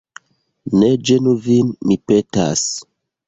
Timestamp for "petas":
2.13-2.65